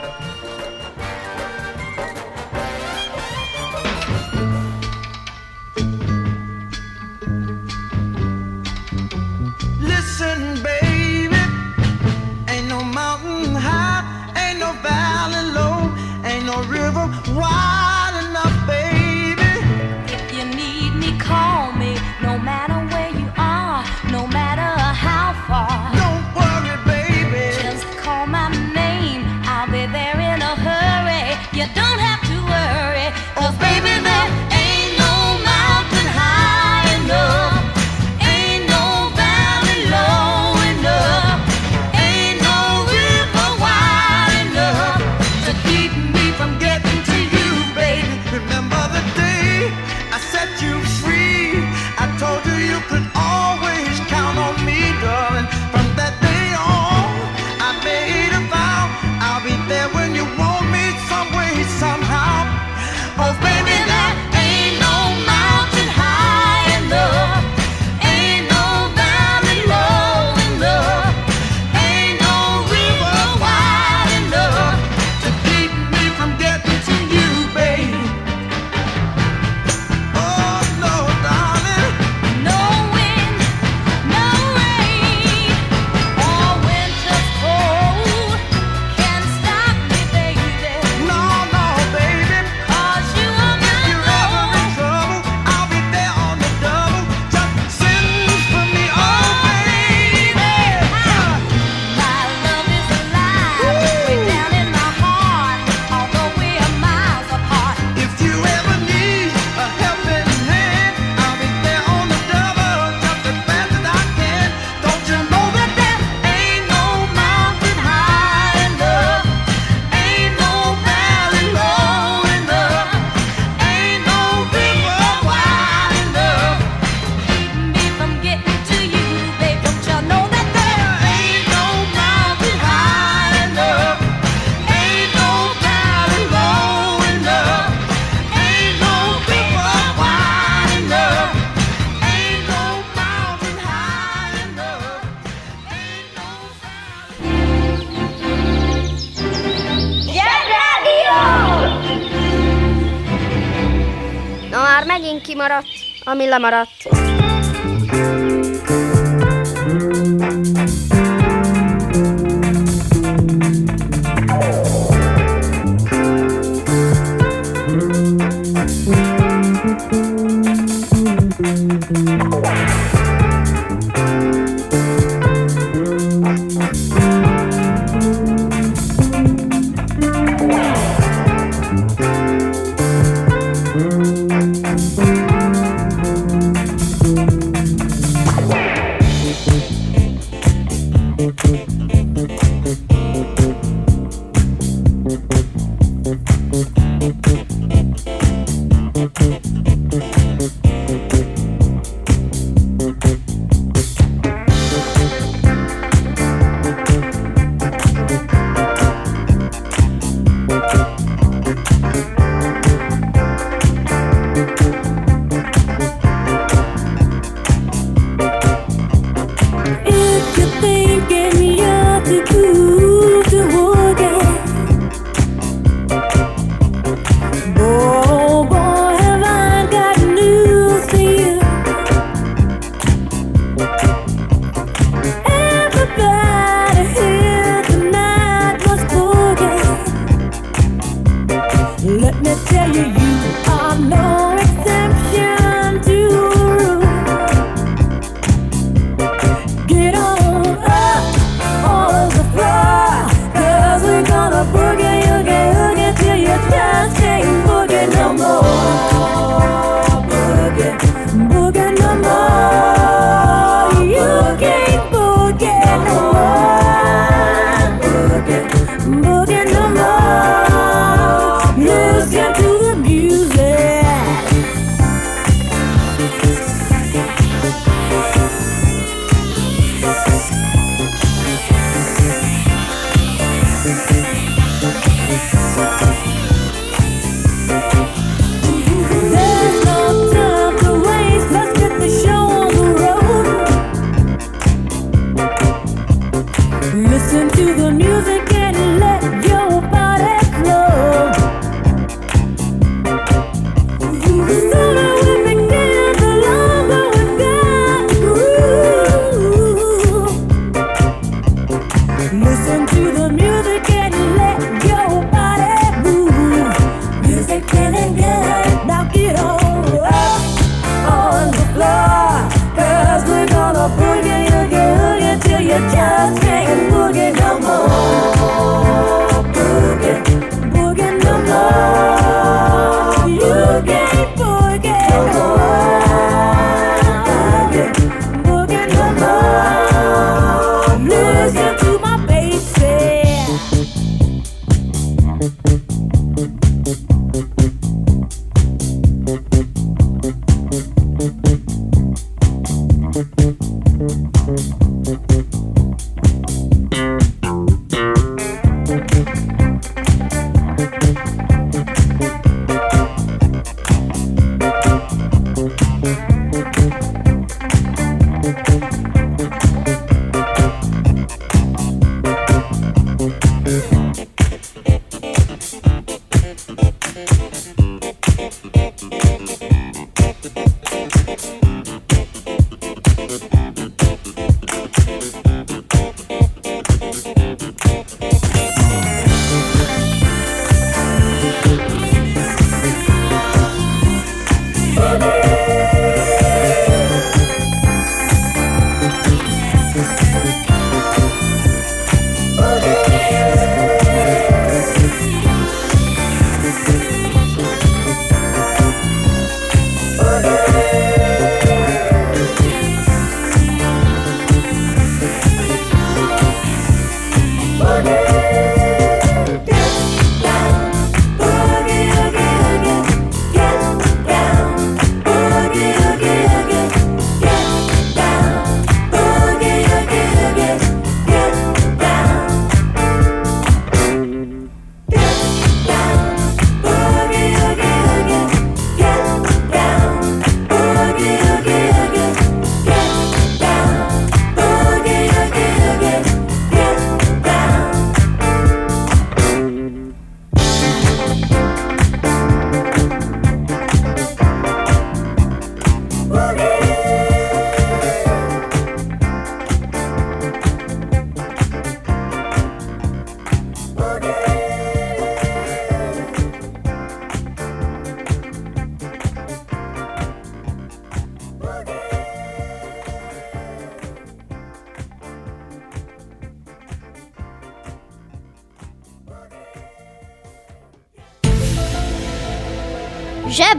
Már 154.79 154.99
megint 154.99 155.21
kimaradt, 155.21 155.67
ami 156.03 156.27
lemaradt. 156.27 156.87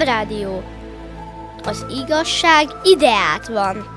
Zsebrádió. 0.01 0.63
Az 1.65 1.87
igazság 2.05 2.67
ideát 2.83 3.49
van. 3.49 3.90